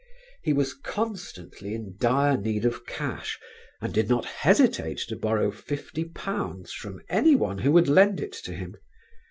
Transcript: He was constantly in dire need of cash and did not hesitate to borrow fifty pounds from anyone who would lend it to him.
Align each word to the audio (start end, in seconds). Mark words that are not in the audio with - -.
He 0.41 0.51
was 0.51 0.73
constantly 0.73 1.75
in 1.75 1.95
dire 1.99 2.35
need 2.35 2.65
of 2.65 2.87
cash 2.87 3.37
and 3.79 3.93
did 3.93 4.09
not 4.09 4.25
hesitate 4.25 4.97
to 5.09 5.15
borrow 5.15 5.51
fifty 5.51 6.05
pounds 6.05 6.73
from 6.73 7.01
anyone 7.07 7.59
who 7.59 7.71
would 7.73 7.87
lend 7.87 8.19
it 8.19 8.33
to 8.45 8.53
him. 8.53 8.77